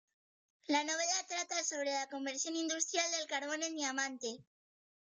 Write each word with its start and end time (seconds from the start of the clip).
La 0.65 0.83
novela 0.83 1.27
trata 1.27 1.63
sobre 1.63 1.91
la 1.93 2.09
conversión 2.09 2.55
industrial 2.55 3.05
del 3.11 3.27
carbón 3.27 3.61
en 3.61 3.75
diamante. 3.75 4.43